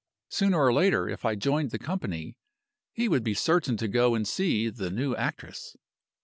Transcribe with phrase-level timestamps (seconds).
[0.29, 2.35] Sooner or later, if I joined the company
[2.91, 5.75] he would be certain to go and see 'the new actress.